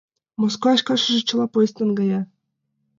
Москваш 0.41 0.79
кайыше 0.87 1.13
чыла 1.29 1.45
поезд 1.53 1.75
наҥгая... 1.81 2.21